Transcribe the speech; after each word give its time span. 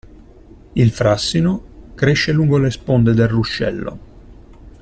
Il 0.73 0.89
frassino 0.89 1.91
cresce 1.93 2.31
lungo 2.31 2.57
le 2.57 2.71
sponde 2.71 3.13
del 3.13 3.27
ruscello. 3.27 3.99